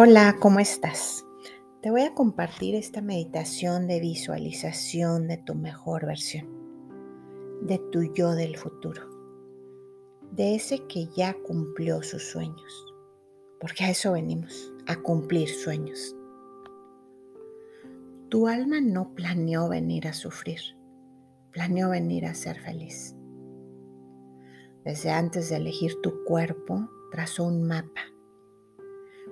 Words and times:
Hola, 0.00 0.36
¿cómo 0.38 0.60
estás? 0.60 1.26
Te 1.82 1.90
voy 1.90 2.02
a 2.02 2.14
compartir 2.14 2.76
esta 2.76 3.02
meditación 3.02 3.88
de 3.88 3.98
visualización 3.98 5.26
de 5.26 5.38
tu 5.38 5.56
mejor 5.56 6.06
versión, 6.06 6.46
de 7.62 7.80
tu 7.90 8.14
yo 8.14 8.36
del 8.36 8.56
futuro, 8.56 9.02
de 10.30 10.54
ese 10.54 10.86
que 10.86 11.08
ya 11.16 11.34
cumplió 11.34 12.04
sus 12.04 12.22
sueños, 12.30 12.94
porque 13.58 13.82
a 13.82 13.90
eso 13.90 14.12
venimos, 14.12 14.72
a 14.86 15.02
cumplir 15.02 15.48
sueños. 15.48 16.14
Tu 18.28 18.46
alma 18.46 18.80
no 18.80 19.16
planeó 19.16 19.68
venir 19.68 20.06
a 20.06 20.12
sufrir, 20.12 20.60
planeó 21.50 21.90
venir 21.90 22.24
a 22.26 22.34
ser 22.34 22.60
feliz. 22.60 23.16
Desde 24.84 25.10
antes 25.10 25.50
de 25.50 25.56
elegir 25.56 26.00
tu 26.02 26.22
cuerpo, 26.22 26.88
trazó 27.10 27.42
un 27.42 27.66
mapa 27.66 28.02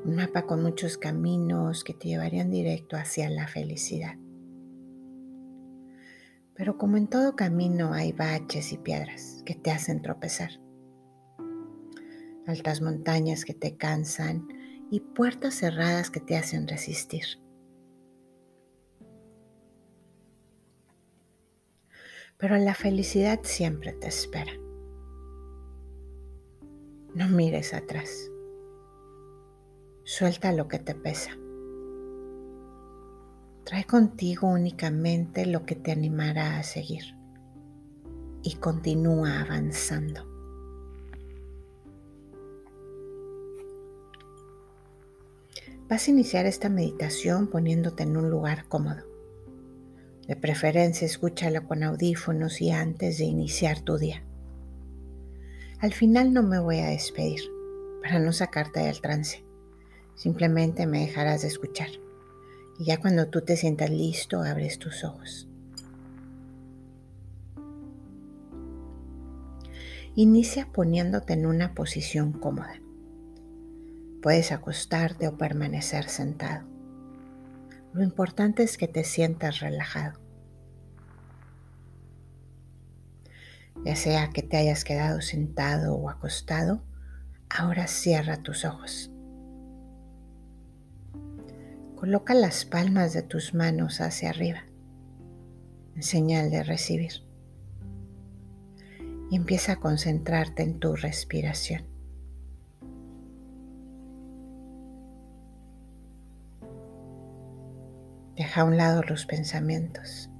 un 0.04 0.16
mapa 0.16 0.46
con 0.46 0.62
muchos 0.62 0.98
caminos 0.98 1.84
que 1.84 1.94
te 1.94 2.08
llevarían 2.08 2.50
directo 2.50 2.96
hacia 2.96 3.28
la 3.30 3.48
felicidad. 3.48 4.16
Pero 6.54 6.78
como 6.78 6.96
en 6.96 7.08
todo 7.08 7.36
camino 7.36 7.92
hay 7.92 8.12
baches 8.12 8.72
y 8.72 8.78
piedras 8.78 9.42
que 9.44 9.54
te 9.54 9.70
hacen 9.70 10.02
tropezar, 10.02 10.50
altas 12.46 12.80
montañas 12.80 13.44
que 13.44 13.54
te 13.54 13.76
cansan 13.76 14.48
y 14.90 15.00
puertas 15.00 15.54
cerradas 15.54 16.10
que 16.10 16.20
te 16.20 16.36
hacen 16.36 16.68
resistir. 16.68 17.24
Pero 22.38 22.56
la 22.58 22.74
felicidad 22.74 23.40
siempre 23.42 23.92
te 23.92 24.08
espera. 24.08 24.52
No 27.14 27.28
mires 27.28 27.72
atrás. 27.72 28.30
Suelta 30.08 30.52
lo 30.52 30.68
que 30.68 30.78
te 30.78 30.94
pesa. 30.94 31.32
Trae 33.64 33.84
contigo 33.84 34.46
únicamente 34.46 35.46
lo 35.46 35.66
que 35.66 35.74
te 35.74 35.90
animará 35.90 36.58
a 36.58 36.62
seguir 36.62 37.02
y 38.44 38.54
continúa 38.54 39.40
avanzando. 39.40 40.24
Vas 45.88 46.06
a 46.06 46.10
iniciar 46.12 46.46
esta 46.46 46.68
meditación 46.68 47.48
poniéndote 47.48 48.04
en 48.04 48.16
un 48.16 48.30
lugar 48.30 48.68
cómodo. 48.68 49.02
De 50.28 50.36
preferencia 50.36 51.04
escúchala 51.04 51.62
con 51.62 51.82
audífonos 51.82 52.60
y 52.60 52.70
antes 52.70 53.18
de 53.18 53.24
iniciar 53.24 53.80
tu 53.80 53.98
día. 53.98 54.24
Al 55.80 55.92
final 55.92 56.32
no 56.32 56.44
me 56.44 56.60
voy 56.60 56.78
a 56.78 56.90
despedir 56.90 57.40
para 58.02 58.20
no 58.20 58.32
sacarte 58.32 58.78
del 58.78 59.00
trance. 59.00 59.45
Simplemente 60.16 60.86
me 60.86 61.00
dejarás 61.00 61.42
de 61.42 61.48
escuchar. 61.48 61.90
Y 62.78 62.84
ya 62.86 62.98
cuando 62.98 63.28
tú 63.28 63.42
te 63.42 63.56
sientas 63.56 63.90
listo, 63.90 64.42
abres 64.42 64.78
tus 64.78 65.04
ojos. 65.04 65.48
Inicia 70.14 70.66
poniéndote 70.72 71.34
en 71.34 71.44
una 71.44 71.74
posición 71.74 72.32
cómoda. 72.32 72.80
Puedes 74.22 74.50
acostarte 74.50 75.28
o 75.28 75.36
permanecer 75.36 76.08
sentado. 76.08 76.66
Lo 77.92 78.02
importante 78.02 78.62
es 78.62 78.78
que 78.78 78.88
te 78.88 79.04
sientas 79.04 79.60
relajado. 79.60 80.18
Ya 83.84 83.94
sea 83.94 84.30
que 84.30 84.42
te 84.42 84.56
hayas 84.56 84.84
quedado 84.84 85.20
sentado 85.20 85.94
o 85.94 86.08
acostado, 86.08 86.82
ahora 87.50 87.86
cierra 87.86 88.42
tus 88.42 88.64
ojos. 88.64 89.12
Coloca 91.96 92.34
las 92.34 92.64
palmas 92.64 93.12
de 93.14 93.22
tus 93.22 93.54
manos 93.54 94.00
hacia 94.00 94.30
arriba 94.30 94.60
en 95.96 96.02
señal 96.02 96.50
de 96.50 96.62
recibir. 96.62 97.12
Y 99.30 99.36
empieza 99.36 99.72
a 99.72 99.76
concentrarte 99.76 100.62
en 100.62 100.78
tu 100.78 100.94
respiración. 100.94 101.84
Deja 108.36 108.60
a 108.60 108.64
un 108.64 108.76
lado 108.76 109.02
los 109.02 109.24
pensamientos. 109.24 110.30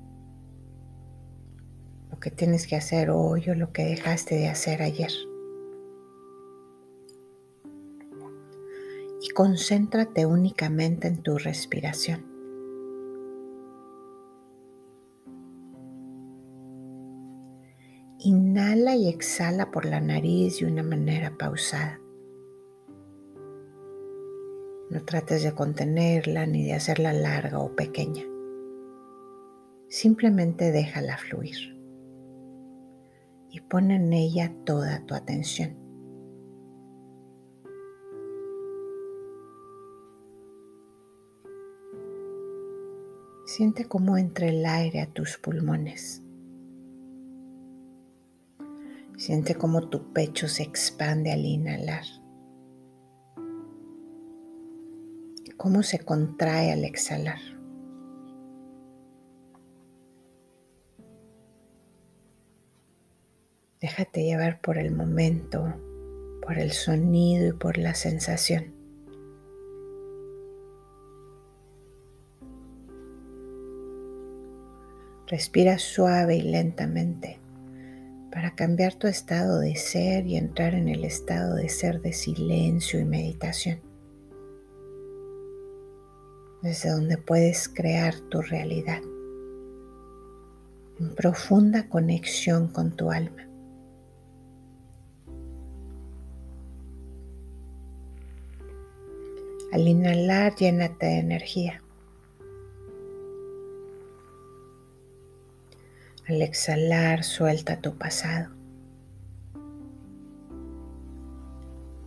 Lo 2.11 2.21
que 2.21 2.31
tienes 2.31 2.67
que 2.67 2.77
hacer 2.77 3.09
hoy 3.09 3.49
o 3.49 3.55
lo 3.55 3.73
que 3.73 3.87
dejaste 3.87 4.37
de 4.37 4.49
hacer 4.49 4.83
ayer. 4.83 5.11
Concéntrate 9.37 10.25
únicamente 10.25 11.09
en 11.09 11.23
tu 11.23 11.37
respiración. 11.37 12.25
Inhala 18.19 18.97
y 18.97 19.11
exhala 19.11 19.71
por 19.71 19.85
la 19.85 20.01
nariz 20.01 20.61
de 20.61 20.65
una 20.65 20.83
manera 20.83 21.37
pausada. 21.37 22.01
No 24.89 25.05
trates 25.05 25.43
de 25.43 25.53
contenerla 25.53 26.47
ni 26.47 26.65
de 26.65 26.73
hacerla 26.73 27.13
larga 27.13 27.59
o 27.59 27.77
pequeña. 27.77 28.25
Simplemente 29.91 30.73
déjala 30.73 31.19
fluir 31.19 31.77
y 33.51 33.61
pon 33.61 33.91
en 33.91 34.15
ella 34.15 34.51
toda 34.65 35.05
tu 35.05 35.15
atención. 35.15 35.86
Siente 43.57 43.87
cómo 43.87 44.19
entra 44.19 44.49
el 44.49 44.67
aire 44.67 45.01
a 45.01 45.07
tus 45.07 45.39
pulmones. 45.39 46.23
Siente 49.17 49.55
cómo 49.55 49.89
tu 49.89 50.13
pecho 50.13 50.47
se 50.47 50.63
expande 50.63 51.33
al 51.33 51.43
inhalar. 51.43 52.05
Cómo 55.57 55.83
se 55.83 56.01
contrae 56.01 56.71
al 56.71 56.85
exhalar. 56.85 57.39
Déjate 63.81 64.23
llevar 64.23 64.61
por 64.61 64.77
el 64.77 64.95
momento, 64.95 65.65
por 66.43 66.59
el 66.59 66.73
sonido 66.73 67.49
y 67.49 67.53
por 67.55 67.79
la 67.79 67.95
sensación. 67.95 68.76
Respira 75.29 75.79
suave 75.79 76.37
y 76.37 76.43
lentamente 76.43 77.41
para 78.31 78.55
cambiar 78.55 78.95
tu 78.95 79.09
estado 79.09 79.61
de 79.61 79.75
ser 79.75 80.27
y 80.27 80.37
entrar 80.37 80.75
en 80.75 80.89
el 80.89 81.05
estado 81.05 81.57
de 81.57 81.69
ser 81.69 82.01
de 82.01 82.13
silencio 82.13 83.01
y 83.01 83.05
meditación, 83.05 83.81
desde 86.63 86.91
donde 86.91 87.17
puedes 87.19 87.69
crear 87.69 88.15
tu 88.29 88.41
realidad 88.43 89.01
en 91.01 91.15
profunda 91.15 91.89
conexión 91.89 92.69
con 92.69 92.95
tu 92.95 93.11
alma. 93.11 93.49
Al 99.73 99.89
inhalar, 99.89 100.55
llénate 100.55 101.07
de 101.07 101.19
energía. 101.19 101.83
Al 106.29 106.43
exhalar, 106.43 107.23
suelta 107.23 107.81
tu 107.81 107.97
pasado. 107.97 108.51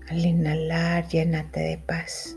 Al 0.09 0.25
inhalar, 0.25 1.07
llénate 1.07 1.61
de 1.61 1.77
paz. 1.77 2.35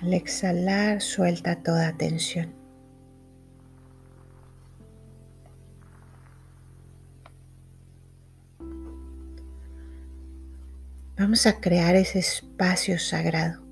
Al 0.00 0.14
exhalar, 0.14 1.02
suelta 1.02 1.62
toda 1.62 1.94
tensión. 1.98 2.54
Vamos 11.18 11.46
a 11.46 11.60
crear 11.60 11.96
ese 11.96 12.20
espacio 12.20 12.98
sagrado 12.98 13.62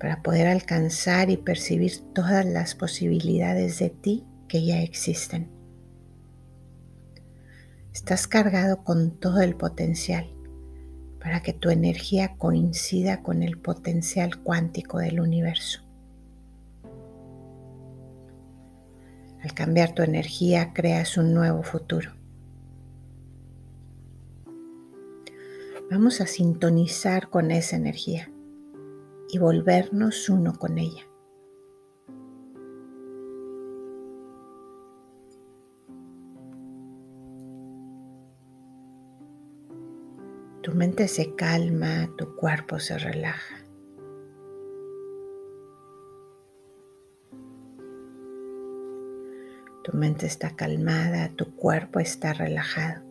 para 0.00 0.22
poder 0.22 0.48
alcanzar 0.48 1.30
y 1.30 1.36
percibir 1.36 2.00
todas 2.14 2.44
las 2.44 2.74
posibilidades 2.74 3.78
de 3.78 3.90
ti 3.90 4.26
que 4.50 4.64
ya 4.64 4.82
existen. 4.82 5.48
Estás 7.94 8.26
cargado 8.26 8.82
con 8.82 9.12
todo 9.12 9.40
el 9.42 9.54
potencial 9.54 10.28
para 11.20 11.40
que 11.40 11.52
tu 11.52 11.70
energía 11.70 12.36
coincida 12.36 13.22
con 13.22 13.44
el 13.44 13.58
potencial 13.58 14.42
cuántico 14.42 14.98
del 14.98 15.20
universo. 15.20 15.82
Al 19.40 19.54
cambiar 19.54 19.94
tu 19.94 20.02
energía 20.02 20.72
creas 20.74 21.16
un 21.16 21.32
nuevo 21.32 21.62
futuro. 21.62 22.10
Vamos 25.90 26.20
a 26.20 26.26
sintonizar 26.26 27.30
con 27.30 27.52
esa 27.52 27.76
energía 27.76 28.32
y 29.28 29.38
volvernos 29.38 30.28
uno 30.28 30.58
con 30.58 30.76
ella. 30.78 31.09
Tu 40.62 40.74
mente 40.74 41.08
se 41.08 41.34
calma, 41.34 42.10
tu 42.18 42.36
cuerpo 42.36 42.78
se 42.78 42.98
relaja. 42.98 43.64
Tu 49.82 49.96
mente 49.96 50.26
está 50.26 50.54
calmada, 50.56 51.30
tu 51.34 51.56
cuerpo 51.56 51.98
está 51.98 52.34
relajado. 52.34 53.02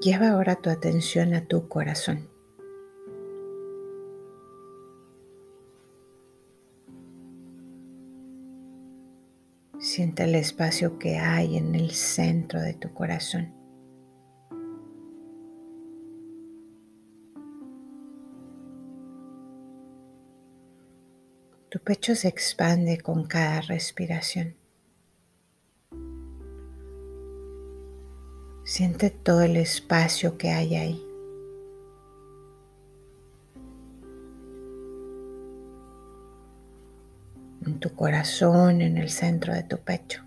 Lleva 0.00 0.30
ahora 0.30 0.56
tu 0.56 0.70
atención 0.70 1.34
a 1.34 1.46
tu 1.46 1.68
corazón. 1.68 2.31
Siente 10.12 10.24
el 10.24 10.34
espacio 10.34 10.98
que 10.98 11.16
hay 11.16 11.56
en 11.56 11.74
el 11.74 11.90
centro 11.92 12.60
de 12.60 12.74
tu 12.74 12.92
corazón. 12.92 13.50
Tu 21.70 21.78
pecho 21.78 22.14
se 22.14 22.28
expande 22.28 23.00
con 23.00 23.24
cada 23.24 23.62
respiración. 23.62 24.54
Siente 28.64 29.08
todo 29.08 29.40
el 29.40 29.56
espacio 29.56 30.36
que 30.36 30.50
hay 30.50 30.74
ahí. 30.74 31.11
Tu 37.82 37.94
corazón, 37.96 38.80
en 38.80 38.96
el 38.96 39.10
centro 39.10 39.52
de 39.52 39.64
tu 39.64 39.76
pecho. 39.76 40.22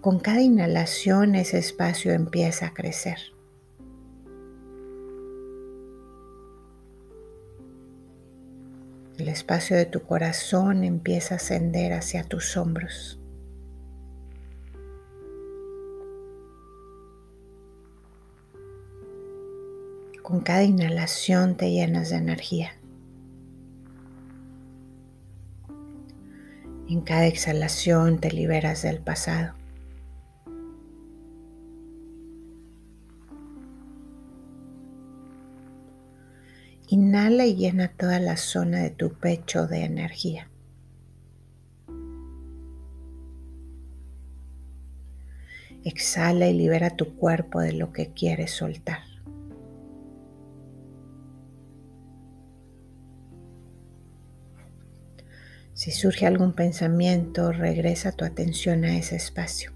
Con 0.00 0.18
cada 0.18 0.40
inhalación 0.40 1.36
ese 1.36 1.58
espacio 1.58 2.12
empieza 2.12 2.66
a 2.66 2.74
crecer. 2.74 3.18
El 9.16 9.28
espacio 9.28 9.76
de 9.76 9.86
tu 9.86 10.02
corazón 10.02 10.82
empieza 10.82 11.34
a 11.34 11.36
ascender 11.36 11.92
hacia 11.92 12.24
tus 12.24 12.56
hombros. 12.56 13.21
Con 20.32 20.40
cada 20.40 20.62
inhalación 20.62 21.58
te 21.58 21.70
llenas 21.70 22.08
de 22.08 22.16
energía. 22.16 22.72
En 26.88 27.02
cada 27.02 27.26
exhalación 27.26 28.18
te 28.18 28.30
liberas 28.32 28.80
del 28.80 29.02
pasado. 29.02 29.52
Inhala 36.88 37.44
y 37.44 37.54
llena 37.54 37.88
toda 37.88 38.18
la 38.18 38.38
zona 38.38 38.78
de 38.78 38.88
tu 38.88 39.12
pecho 39.12 39.66
de 39.66 39.84
energía. 39.84 40.48
Exhala 45.84 46.48
y 46.48 46.56
libera 46.56 46.96
tu 46.96 47.16
cuerpo 47.16 47.60
de 47.60 47.74
lo 47.74 47.92
que 47.92 48.14
quieres 48.14 48.52
soltar. 48.52 49.11
Si 55.82 55.90
surge 55.90 56.26
algún 56.26 56.52
pensamiento, 56.52 57.50
regresa 57.50 58.12
tu 58.12 58.24
atención 58.24 58.84
a 58.84 58.96
ese 58.96 59.16
espacio. 59.16 59.72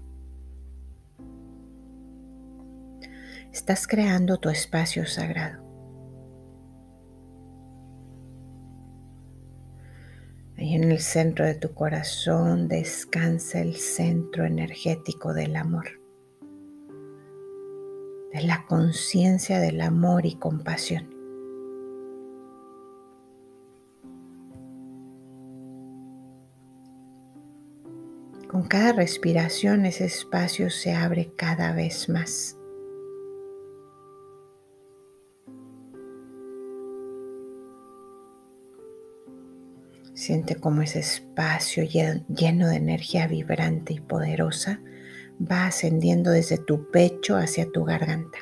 Estás 3.51 3.87
creando 3.87 4.37
tu 4.37 4.47
espacio 4.47 5.05
sagrado. 5.05 5.61
Ahí 10.55 10.75
en 10.75 10.89
el 10.89 11.01
centro 11.01 11.43
de 11.43 11.55
tu 11.55 11.73
corazón 11.73 12.69
descansa 12.69 13.59
el 13.59 13.75
centro 13.75 14.45
energético 14.45 15.33
del 15.33 15.57
amor, 15.57 15.89
de 18.31 18.43
la 18.43 18.65
conciencia 18.65 19.59
del 19.59 19.81
amor 19.81 20.25
y 20.25 20.35
compasión. 20.35 21.16
Con 28.57 28.67
cada 28.67 28.91
respiración 28.91 29.85
ese 29.85 30.05
espacio 30.05 30.71
se 30.71 30.95
abre 30.95 31.31
cada 31.35 31.73
vez 31.73 32.09
más. 32.09 32.57
Siente 40.15 40.55
cómo 40.55 40.81
ese 40.81 41.01
espacio 41.01 41.83
lleno 41.83 42.69
de 42.69 42.77
energía 42.77 43.27
vibrante 43.27 43.93
y 43.93 43.99
poderosa 43.99 44.81
va 45.39 45.67
ascendiendo 45.67 46.31
desde 46.31 46.57
tu 46.57 46.89
pecho 46.89 47.37
hacia 47.37 47.69
tu 47.69 47.83
garganta. 47.85 48.39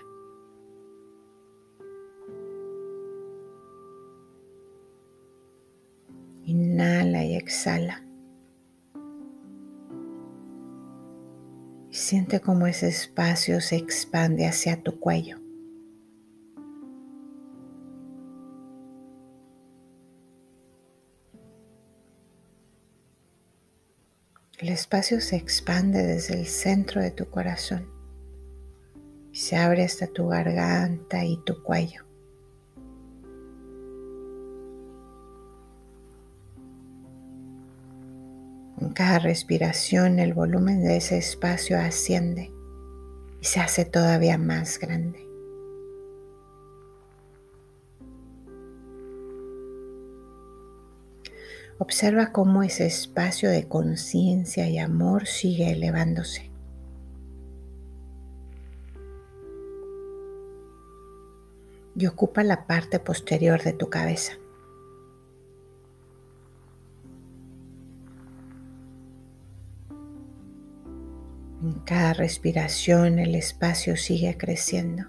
Inhala 6.46 7.26
y 7.26 7.36
exhala. 7.36 8.05
Siente 11.96 12.42
cómo 12.42 12.68
ese 12.68 12.90
espacio 12.90 13.62
se 13.62 13.78
expande 13.78 14.46
hacia 14.46 14.84
tu 14.84 15.00
cuello. 15.00 15.40
El 24.60 24.68
espacio 24.70 25.22
se 25.22 25.38
expande 25.38 26.06
desde 26.06 26.38
el 26.38 26.48
centro 26.48 27.02
de 27.02 27.12
tu 27.12 27.30
corazón 27.30 27.90
y 29.32 29.38
se 29.38 29.56
abre 29.56 29.86
hasta 29.86 30.08
tu 30.08 30.28
garganta 30.28 31.24
y 31.24 31.42
tu 31.46 31.64
cuello. 31.64 32.04
Cada 38.96 39.20
respiración 39.20 40.20
el 40.20 40.34
volumen 40.34 40.82
de 40.82 40.98
ese 40.98 41.18
espacio 41.18 41.78
asciende 41.78 42.52
y 43.42 43.46
se 43.46 43.60
hace 43.60 43.84
todavía 43.84 44.38
más 44.38 44.80
grande. 44.80 45.20
Observa 51.78 52.32
cómo 52.32 52.64
ese 52.64 52.86
espacio 52.86 53.50
de 53.50 53.68
conciencia 53.68 54.70
y 54.70 54.80
amor 54.80 55.28
sigue 55.28 55.72
elevándose. 55.72 56.50
Y 61.98 62.06
ocupa 62.08 62.44
la 62.44 62.66
parte 62.66 63.00
posterior 63.00 63.62
de 63.62 63.74
tu 63.74 63.90
cabeza. 63.90 64.38
En 71.66 71.80
cada 71.80 72.14
respiración 72.14 73.18
el 73.18 73.34
espacio 73.34 73.98
sigue 73.98 74.38
creciendo 74.38 75.06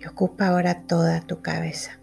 y 0.00 0.06
ocupa 0.06 0.46
ahora 0.46 0.86
toda 0.86 1.20
tu 1.20 1.42
cabeza. 1.42 2.00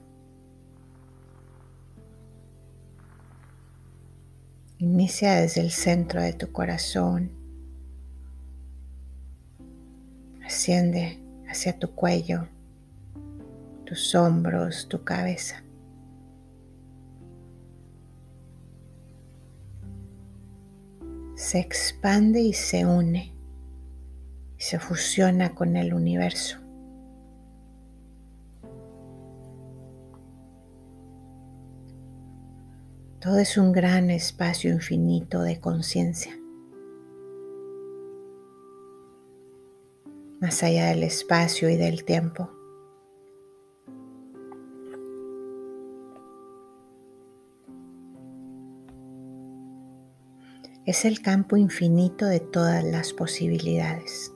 Inicia 4.77 5.33
desde 5.33 5.61
el 5.61 5.71
centro 5.71 6.21
de 6.21 6.33
tu 6.33 6.51
corazón, 6.51 7.31
asciende 10.45 11.19
hacia 11.49 11.79
tu 11.79 11.95
cuello, 11.95 12.47
tus 13.85 14.13
hombros, 14.13 14.87
tu 14.87 15.03
cabeza. 15.03 15.63
Se 21.35 21.59
expande 21.59 22.41
y 22.41 22.53
se 22.53 22.85
une 22.85 23.33
y 24.57 24.61
se 24.61 24.79
fusiona 24.79 25.55
con 25.55 25.75
el 25.75 25.93
universo. 25.93 26.59
Todo 33.19 33.39
es 33.39 33.57
un 33.57 33.71
gran 33.71 34.09
espacio 34.09 34.71
infinito 34.71 35.41
de 35.41 35.59
conciencia. 35.59 36.37
Más 40.41 40.61
allá 40.61 40.87
del 40.87 41.03
espacio 41.03 41.69
y 41.69 41.77
del 41.77 42.03
tiempo. 42.03 42.62
Es 50.85 51.05
el 51.05 51.21
campo 51.21 51.55
infinito 51.55 52.25
de 52.25 52.41
todas 52.41 52.83
las 52.83 53.13
posibilidades. 53.13 54.33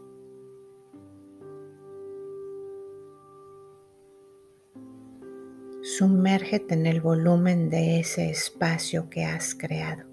Sumérgete 5.82 6.74
en 6.74 6.86
el 6.86 7.02
volumen 7.02 7.70
de 7.70 8.00
ese 8.00 8.30
espacio 8.30 9.10
que 9.10 9.26
has 9.26 9.56
creado. 9.56 10.06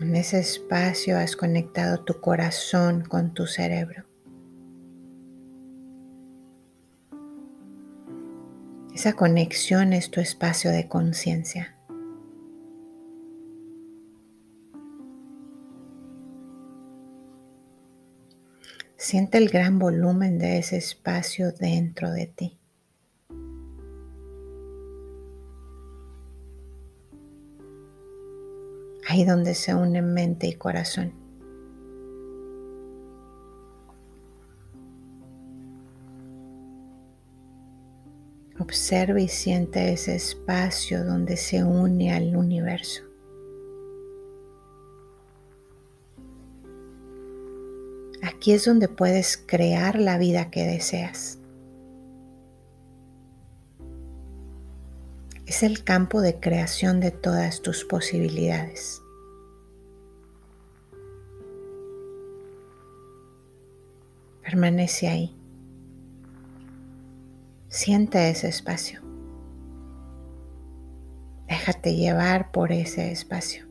En 0.00 0.14
ese 0.14 0.38
espacio 0.38 1.18
has 1.18 1.34
conectado 1.34 2.04
tu 2.04 2.20
corazón 2.20 3.02
con 3.02 3.34
tu 3.34 3.48
cerebro. 3.48 4.13
Esa 9.04 9.16
conexión 9.16 9.92
es 9.92 10.10
tu 10.10 10.22
espacio 10.22 10.70
de 10.70 10.88
conciencia. 10.88 11.76
Siente 18.96 19.36
el 19.36 19.50
gran 19.50 19.78
volumen 19.78 20.38
de 20.38 20.56
ese 20.56 20.78
espacio 20.78 21.52
dentro 21.52 22.12
de 22.12 22.26
ti. 22.28 22.58
Ahí 29.06 29.26
donde 29.26 29.54
se 29.54 29.74
unen 29.74 30.14
mente 30.14 30.46
y 30.46 30.54
corazón. 30.54 31.23
Observa 38.58 39.20
y 39.20 39.26
siente 39.26 39.92
ese 39.92 40.14
espacio 40.14 41.04
donde 41.04 41.36
se 41.36 41.64
une 41.64 42.12
al 42.12 42.36
universo. 42.36 43.02
Aquí 48.22 48.52
es 48.52 48.64
donde 48.64 48.88
puedes 48.88 49.36
crear 49.36 49.98
la 49.98 50.18
vida 50.18 50.50
que 50.50 50.64
deseas. 50.66 51.38
Es 55.46 55.62
el 55.62 55.82
campo 55.82 56.20
de 56.20 56.38
creación 56.38 57.00
de 57.00 57.10
todas 57.10 57.60
tus 57.60 57.84
posibilidades. 57.84 59.02
Permanece 64.42 65.08
ahí. 65.08 65.43
Siente 67.76 68.30
ese 68.30 68.46
espacio. 68.46 69.00
Déjate 71.48 71.96
llevar 71.96 72.52
por 72.52 72.70
ese 72.70 73.10
espacio. 73.10 73.66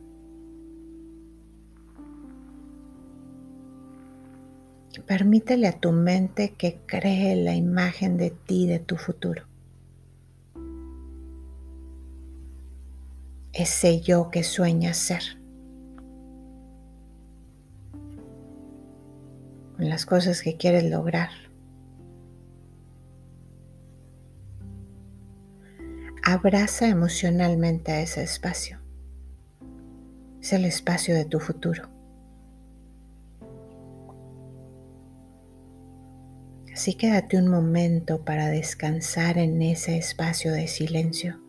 Permítele 5.07 5.69
a 5.69 5.79
tu 5.79 5.93
mente 5.93 6.53
que 6.55 6.81
cree 6.86 7.38
la 7.38 7.55
imagen 7.55 8.17
de 8.17 8.31
ti, 8.31 8.67
de 8.67 8.79
tu 8.79 8.98
futuro. 8.98 9.43
Ese 13.53 14.01
yo 14.01 14.29
que 14.31 14.43
sueñas 14.43 14.98
ser. 14.98 15.24
Con 19.77 19.88
las 19.88 20.05
cosas 20.05 20.41
que 20.41 20.57
quieres 20.57 20.83
lograr. 20.91 21.42
Abraza 26.34 26.88
emocionalmente 26.88 27.92
a 27.92 28.02
ese 28.02 28.24
espacio. 28.24 28.80
Es 30.42 30.52
el 30.52 30.66
espacio 30.66 31.13
de 31.13 31.25
tu 31.25 31.40
futuro. 31.40 31.88
Así 36.74 36.96
quédate 36.96 37.38
un 37.38 37.50
momento 37.50 38.25
para 38.25 38.48
descansar 38.48 39.38
en 39.38 39.62
ese 39.62 39.96
espacio 39.96 40.52
de 40.54 40.68
silencio. 40.68 41.42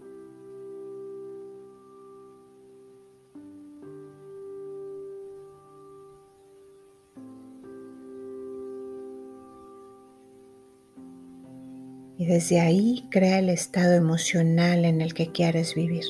Y 12.25 12.26
desde 12.26 12.59
ahí 12.59 13.07
crea 13.11 13.38
el 13.38 13.50
estado 13.50 13.93
emocional 13.93 14.87
en 14.87 15.02
el 15.02 15.12
que 15.12 15.31
quieres 15.31 15.75
vivir, 15.75 16.07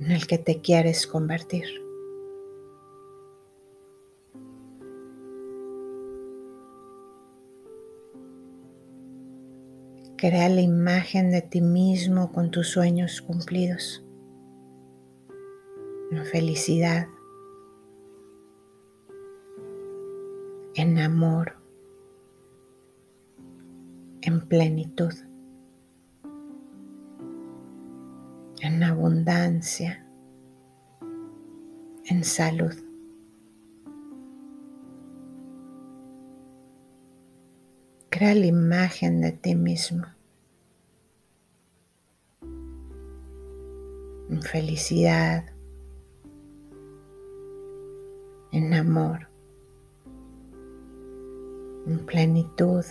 en 0.00 0.10
el 0.10 0.26
que 0.26 0.38
te 0.38 0.60
quieres 0.60 1.06
convertir. 1.06 1.62
Crea 10.16 10.48
la 10.48 10.62
imagen 10.62 11.30
de 11.30 11.42
ti 11.42 11.60
mismo 11.60 12.32
con 12.32 12.50
tus 12.50 12.70
sueños 12.70 13.22
cumplidos, 13.22 14.04
en 16.10 16.26
felicidad, 16.26 17.06
en 20.74 20.98
amor, 20.98 21.57
en 24.22 24.40
plenitud, 24.48 25.12
en 28.60 28.82
abundancia, 28.82 30.04
en 32.06 32.24
salud. 32.24 32.74
Crea 38.10 38.34
la 38.34 38.46
imagen 38.46 39.20
de 39.20 39.32
ti 39.32 39.54
mismo. 39.54 40.04
En 44.30 44.42
felicidad, 44.42 45.44
en 48.52 48.74
amor, 48.74 49.28
en 51.86 52.04
plenitud, 52.06 52.84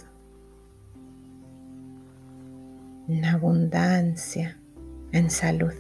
en 3.08 3.26
abundancia, 3.26 4.60
en 5.12 5.30
salud. 5.30 5.74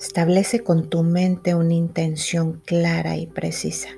Establece 0.00 0.60
con 0.60 0.88
tu 0.90 1.02
mente 1.02 1.54
una 1.54 1.74
intención 1.74 2.60
clara 2.64 3.16
y 3.16 3.26
precisa. 3.26 3.88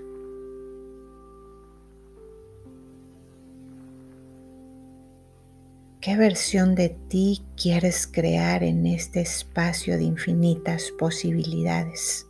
¿Qué 6.01 6.19
versión 6.19 6.75
de 6.75 6.91
ti 6.91 7.43
quieres 7.57 8.07
crear 8.07 8.63
en 8.63 8.87
este 8.87 9.23
espacio 9.23 9.97
de 9.97 10.05
infinitas 10.05 10.93
posibilidades 10.99 12.27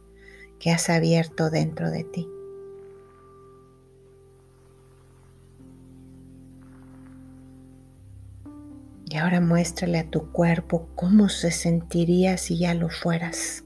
que 0.60 0.70
has 0.70 0.88
abierto 0.88 1.50
dentro 1.50 1.90
de 1.90 2.04
ti? 2.04 2.28
Y 9.14 9.16
ahora 9.16 9.40
muéstrale 9.40 10.00
a 10.00 10.10
tu 10.10 10.32
cuerpo 10.32 10.88
cómo 10.96 11.28
se 11.28 11.52
sentiría 11.52 12.36
si 12.36 12.58
ya 12.58 12.74
lo 12.74 12.88
fueras. 12.88 13.62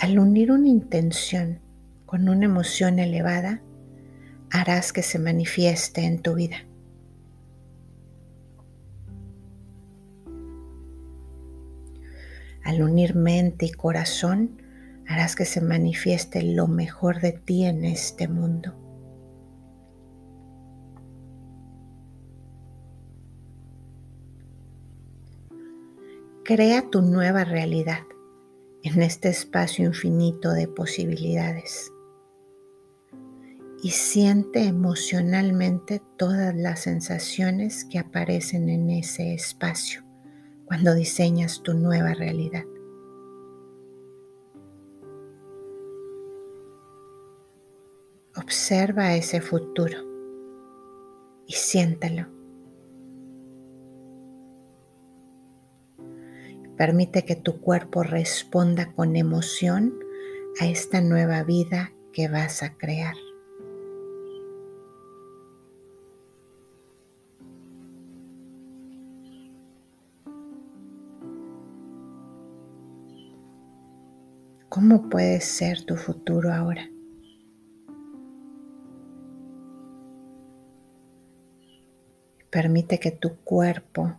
Al 0.00 0.18
unir 0.18 0.50
una 0.50 0.68
intención 0.68 1.60
con 2.06 2.30
una 2.30 2.46
emoción 2.46 2.98
elevada, 2.98 3.60
harás 4.50 4.94
que 4.94 5.02
se 5.02 5.18
manifieste 5.18 6.06
en 6.06 6.22
tu 6.22 6.36
vida. 6.36 6.71
Al 12.64 12.82
unir 12.82 13.14
mente 13.14 13.66
y 13.66 13.72
corazón, 13.72 14.62
harás 15.06 15.34
que 15.34 15.44
se 15.44 15.60
manifieste 15.60 16.42
lo 16.42 16.68
mejor 16.68 17.20
de 17.20 17.32
ti 17.32 17.64
en 17.64 17.84
este 17.84 18.28
mundo. 18.28 18.74
Crea 26.44 26.90
tu 26.90 27.02
nueva 27.02 27.44
realidad 27.44 28.02
en 28.82 29.00
este 29.02 29.28
espacio 29.28 29.84
infinito 29.86 30.52
de 30.52 30.66
posibilidades 30.66 31.92
y 33.82 33.90
siente 33.90 34.64
emocionalmente 34.64 36.02
todas 36.16 36.54
las 36.54 36.80
sensaciones 36.80 37.84
que 37.84 37.98
aparecen 37.98 38.68
en 38.68 38.90
ese 38.90 39.34
espacio 39.34 40.11
cuando 40.72 40.94
diseñas 40.94 41.62
tu 41.62 41.74
nueva 41.74 42.14
realidad. 42.14 42.64
Observa 48.34 49.14
ese 49.14 49.42
futuro 49.42 49.98
y 51.46 51.52
siéntelo. 51.52 52.26
Permite 56.78 57.26
que 57.26 57.36
tu 57.36 57.60
cuerpo 57.60 58.02
responda 58.02 58.94
con 58.94 59.14
emoción 59.16 59.92
a 60.58 60.66
esta 60.68 61.02
nueva 61.02 61.42
vida 61.42 61.92
que 62.14 62.28
vas 62.28 62.62
a 62.62 62.78
crear. 62.78 63.16
¿Cómo 74.74 75.10
puede 75.10 75.42
ser 75.42 75.84
tu 75.84 75.96
futuro 75.96 76.50
ahora? 76.50 76.88
Permite 82.48 82.98
que 82.98 83.10
tu 83.10 83.36
cuerpo 83.44 84.16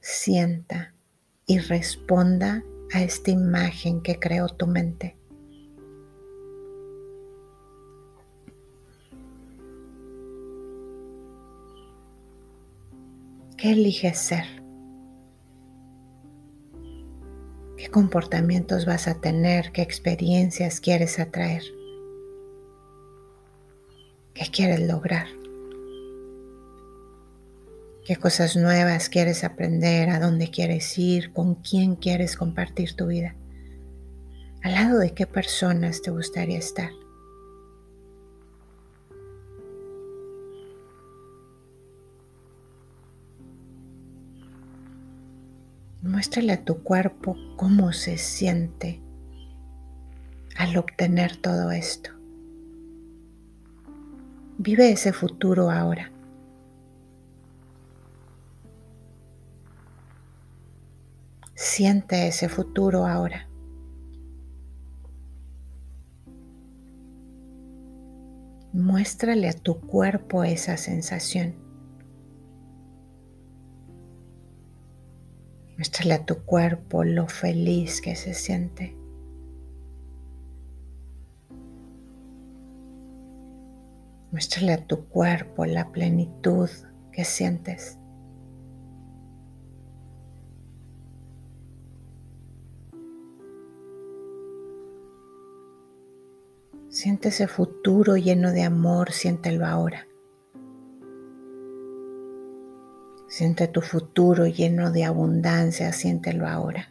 sienta 0.00 0.94
y 1.44 1.58
responda 1.58 2.64
a 2.90 3.02
esta 3.02 3.30
imagen 3.30 4.00
que 4.00 4.18
creó 4.18 4.48
tu 4.48 4.66
mente. 4.66 5.14
¿Qué 13.58 13.72
eliges 13.72 14.16
ser? 14.16 14.65
¿Qué 17.86 17.92
comportamientos 17.92 18.84
vas 18.84 19.06
a 19.06 19.20
tener? 19.20 19.70
¿Qué 19.70 19.80
experiencias 19.80 20.80
quieres 20.80 21.20
atraer? 21.20 21.62
¿Qué 24.34 24.50
quieres 24.50 24.80
lograr? 24.88 25.28
qué 28.04 28.16
cosas 28.16 28.56
nuevas 28.56 29.08
quieres 29.08 29.44
aprender, 29.44 30.10
a 30.10 30.18
dónde 30.18 30.50
quieres 30.50 30.98
ir, 30.98 31.32
con 31.32 31.54
quién 31.54 31.94
quieres 31.94 32.36
compartir 32.36 32.96
tu 32.96 33.06
vida, 33.06 33.36
al 34.64 34.72
lado 34.72 34.98
de 34.98 35.12
qué 35.12 35.28
personas 35.28 36.02
te 36.02 36.10
gustaría 36.10 36.58
estar. 36.58 36.90
Muéstrale 46.06 46.52
a 46.52 46.64
tu 46.64 46.84
cuerpo 46.84 47.36
cómo 47.56 47.92
se 47.92 48.16
siente 48.16 49.02
al 50.56 50.76
obtener 50.76 51.36
todo 51.36 51.72
esto. 51.72 52.10
Vive 54.56 54.92
ese 54.92 55.12
futuro 55.12 55.68
ahora. 55.68 56.12
Siente 61.56 62.28
ese 62.28 62.48
futuro 62.48 63.04
ahora. 63.04 63.48
Muéstrale 68.72 69.48
a 69.48 69.54
tu 69.54 69.80
cuerpo 69.80 70.44
esa 70.44 70.76
sensación. 70.76 71.65
Muéstrale 75.76 76.14
a 76.14 76.24
tu 76.24 76.36
cuerpo 76.46 77.04
lo 77.04 77.28
feliz 77.28 78.00
que 78.00 78.16
se 78.16 78.32
siente. 78.32 78.96
Muéstrale 84.32 84.72
a 84.72 84.86
tu 84.86 85.04
cuerpo 85.04 85.66
la 85.66 85.92
plenitud 85.92 86.70
que 87.12 87.24
sientes. 87.24 87.98
Siente 96.88 97.28
ese 97.28 97.48
futuro 97.48 98.16
lleno 98.16 98.52
de 98.52 98.62
amor, 98.62 99.12
siéntelo 99.12 99.66
ahora. 99.66 100.06
Siente 103.36 103.68
tu 103.68 103.82
futuro 103.82 104.46
lleno 104.46 104.90
de 104.90 105.04
abundancia, 105.04 105.92
siéntelo 105.92 106.48
ahora. 106.48 106.90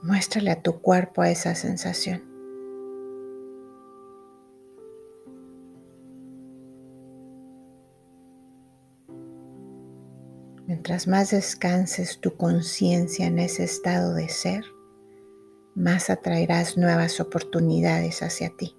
Muéstrale 0.00 0.52
a 0.52 0.62
tu 0.62 0.80
cuerpo 0.80 1.22
esa 1.22 1.54
sensación. 1.54 2.22
Mientras 10.66 11.06
más 11.06 11.32
descanses 11.32 12.20
tu 12.20 12.38
conciencia 12.38 13.26
en 13.26 13.38
ese 13.38 13.64
estado 13.64 14.14
de 14.14 14.30
ser, 14.30 14.64
más 15.74 16.08
atraerás 16.08 16.78
nuevas 16.78 17.20
oportunidades 17.20 18.22
hacia 18.22 18.48
ti. 18.56 18.74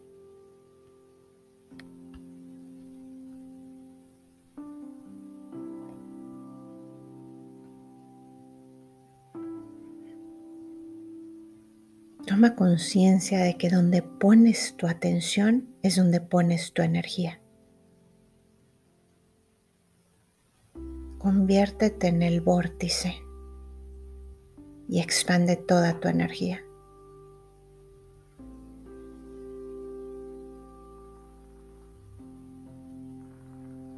Conciencia 12.53 13.39
de 13.39 13.57
que 13.57 13.69
donde 13.69 14.03
pones 14.03 14.75
tu 14.77 14.85
atención 14.85 15.67
es 15.81 15.95
donde 15.95 16.21
pones 16.21 16.73
tu 16.73 16.83
energía. 16.83 17.41
Conviértete 21.17 22.07
en 22.07 22.21
el 22.21 22.41
vórtice 22.41 23.15
y 24.87 24.99
expande 24.99 25.55
toda 25.55 25.99
tu 25.99 26.07
energía. 26.07 26.61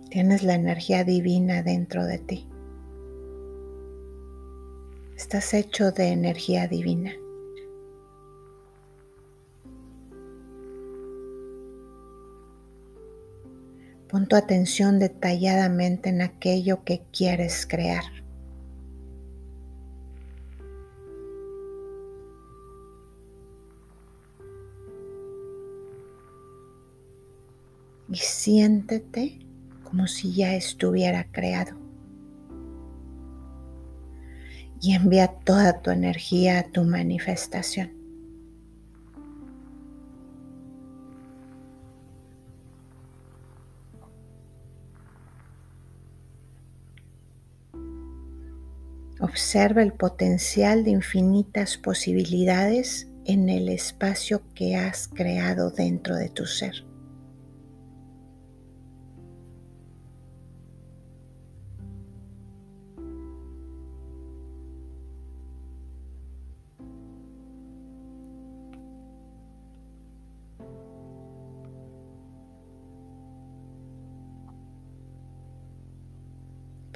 Tienes 0.10 0.44
la 0.44 0.56
energía 0.56 1.04
divina 1.04 1.64
dentro 1.64 2.06
de 2.06 2.18
ti. 2.18 2.48
Estás 5.18 5.54
hecho 5.54 5.92
de 5.92 6.08
energía 6.14 6.68
divina. 6.68 7.12
Pon 14.10 14.26
tu 14.26 14.38
atención 14.38 15.00
detalladamente 15.00 16.10
en 16.10 16.22
aquello 16.22 16.84
que 16.86 17.02
quieres 17.12 17.66
crear. 17.66 18.04
Y 28.10 28.16
siéntete 28.16 29.40
como 29.84 30.08
si 30.08 30.34
ya 30.34 30.56
estuviera 30.56 31.26
creado. 31.30 31.76
Y 34.80 34.94
envía 34.94 35.28
toda 35.28 35.82
tu 35.82 35.92
energía 35.92 36.60
a 36.60 36.64
tu 36.64 36.86
manifestación. 36.86 37.97
Observa 49.20 49.82
el 49.82 49.94
potencial 49.94 50.84
de 50.84 50.92
infinitas 50.92 51.78
posibilidades 51.78 53.08
en 53.26 53.50
el 53.50 53.68
espacio 53.70 54.42
que 54.54 54.76
has 54.76 55.08
creado 55.08 55.72
dentro 55.72 56.16
de 56.16 56.30
tu 56.30 56.46
ser. 56.46 56.87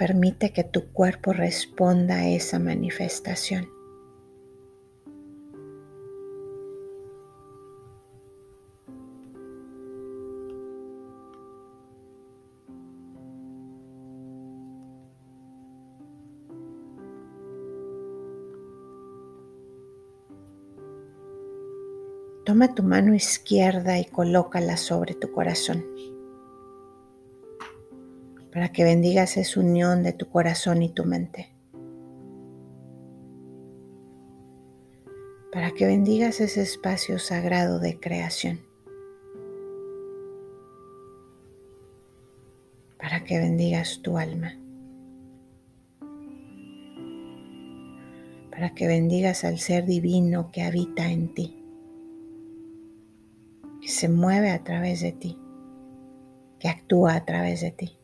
Permite 0.01 0.51
que 0.51 0.63
tu 0.63 0.91
cuerpo 0.91 1.31
responda 1.31 2.15
a 2.15 2.27
esa 2.27 2.57
manifestación. 2.57 3.69
Toma 22.43 22.73
tu 22.73 22.81
mano 22.81 23.13
izquierda 23.13 23.99
y 23.99 24.05
colócala 24.05 24.77
sobre 24.77 25.13
tu 25.13 25.31
corazón 25.31 25.85
para 28.51 28.71
que 28.71 28.83
bendigas 28.83 29.37
esa 29.37 29.59
unión 29.59 30.03
de 30.03 30.13
tu 30.13 30.29
corazón 30.29 30.81
y 30.81 30.89
tu 30.89 31.05
mente. 31.05 31.51
Para 35.51 35.71
que 35.71 35.85
bendigas 35.85 36.39
ese 36.41 36.61
espacio 36.61 37.19
sagrado 37.19 37.79
de 37.79 37.99
creación. 37.99 38.61
Para 42.97 43.23
que 43.23 43.39
bendigas 43.39 44.01
tu 44.01 44.17
alma. 44.17 44.57
Para 48.49 48.73
que 48.75 48.87
bendigas 48.87 49.43
al 49.43 49.59
ser 49.59 49.85
divino 49.85 50.51
que 50.51 50.61
habita 50.61 51.09
en 51.09 51.33
ti 51.33 51.61
que 53.81 53.87
se 53.87 54.07
mueve 54.07 54.51
a 54.51 54.63
través 54.63 55.01
de 55.01 55.11
ti, 55.11 55.37
que 56.59 56.69
actúa 56.69 57.15
a 57.15 57.25
través 57.25 57.61
de 57.61 57.71
ti. 57.71 58.00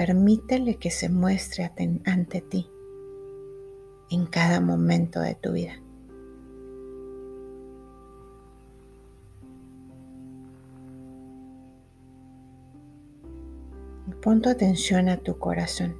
Permítele 0.00 0.76
que 0.76 0.90
se 0.90 1.10
muestre 1.10 1.70
ante 2.06 2.40
ti 2.40 2.66
en 4.10 4.24
cada 4.24 4.58
momento 4.58 5.20
de 5.20 5.34
tu 5.34 5.52
vida. 5.52 5.74
Pon 14.22 14.40
tu 14.40 14.48
atención 14.48 15.10
a 15.10 15.18
tu 15.18 15.38
corazón. 15.38 15.94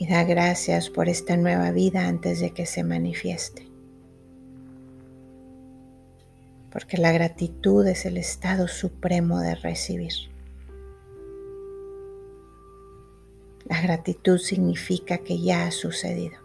y 0.00 0.06
da 0.06 0.22
gracias 0.22 0.90
por 0.90 1.08
esta 1.08 1.36
nueva 1.36 1.72
vida 1.72 2.06
antes 2.06 2.38
de 2.38 2.52
que 2.52 2.66
se 2.66 2.84
manifieste. 2.84 3.67
Porque 6.78 6.96
la 6.96 7.10
gratitud 7.10 7.84
es 7.88 8.06
el 8.06 8.16
estado 8.16 8.68
supremo 8.68 9.40
de 9.40 9.56
recibir. 9.56 10.12
La 13.64 13.82
gratitud 13.82 14.38
significa 14.38 15.18
que 15.18 15.42
ya 15.42 15.66
ha 15.66 15.72
sucedido. 15.72 16.36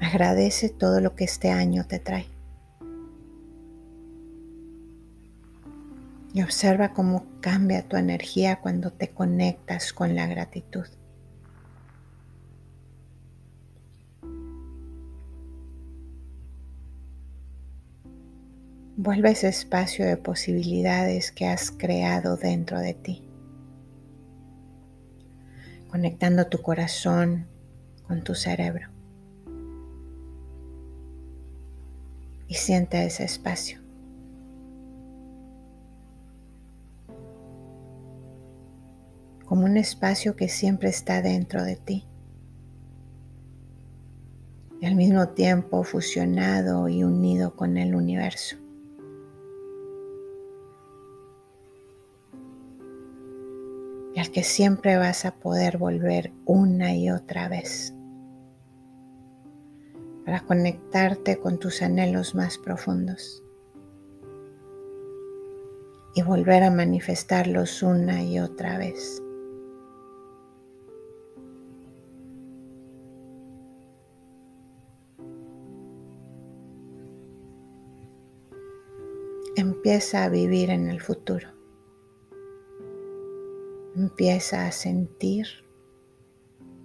Agradece 0.00 0.68
todo 0.68 1.00
lo 1.00 1.16
que 1.16 1.24
este 1.24 1.50
año 1.50 1.88
te 1.88 1.98
trae. 1.98 2.28
y 6.34 6.42
observa 6.42 6.92
cómo 6.92 7.26
cambia 7.40 7.88
tu 7.88 7.96
energía 7.96 8.60
cuando 8.60 8.92
te 8.92 9.08
conectas 9.08 9.92
con 9.92 10.14
la 10.14 10.28
gratitud. 10.28 10.86
Vuelve 19.08 19.30
ese 19.30 19.48
espacio 19.48 20.04
de 20.04 20.18
posibilidades 20.18 21.32
que 21.32 21.46
has 21.46 21.70
creado 21.70 22.36
dentro 22.36 22.78
de 22.78 22.92
ti, 22.92 23.26
conectando 25.88 26.48
tu 26.48 26.60
corazón 26.60 27.46
con 28.06 28.22
tu 28.22 28.34
cerebro. 28.34 28.90
Y 32.48 32.54
siente 32.56 33.02
ese 33.06 33.24
espacio. 33.24 33.80
como 39.46 39.64
un 39.64 39.78
espacio 39.78 40.36
que 40.36 40.50
siempre 40.50 40.90
está 40.90 41.22
dentro 41.22 41.64
de 41.64 41.76
ti 41.76 42.06
y 44.82 44.84
al 44.84 44.96
mismo 44.96 45.28
tiempo 45.28 45.82
fusionado 45.82 46.90
y 46.90 47.02
unido 47.02 47.56
con 47.56 47.78
el 47.78 47.94
universo. 47.94 48.58
Que 54.38 54.44
siempre 54.44 54.96
vas 54.98 55.24
a 55.24 55.34
poder 55.34 55.78
volver 55.78 56.32
una 56.44 56.94
y 56.94 57.10
otra 57.10 57.48
vez 57.48 57.92
para 60.24 60.42
conectarte 60.42 61.40
con 61.40 61.58
tus 61.58 61.82
anhelos 61.82 62.36
más 62.36 62.56
profundos 62.56 63.42
y 66.14 66.22
volver 66.22 66.62
a 66.62 66.70
manifestarlos 66.70 67.82
una 67.82 68.22
y 68.22 68.38
otra 68.38 68.78
vez. 68.78 69.20
Empieza 79.56 80.22
a 80.22 80.28
vivir 80.28 80.70
en 80.70 80.90
el 80.90 81.00
futuro. 81.00 81.57
Empieza 83.98 84.64
a 84.64 84.70
sentir 84.70 85.48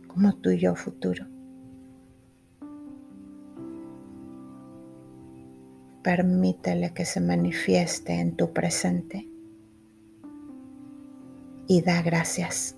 como 0.08 0.36
tu 0.38 0.50
yo 0.52 0.74
futuro. 0.74 1.28
Permítele 6.02 6.92
que 6.96 7.06
se 7.06 7.22
manifieste 7.22 8.14
en 8.14 8.36
tu 8.36 8.52
presente 8.52 9.30
y 11.68 11.84
da 11.84 12.02
gracias. 12.02 12.76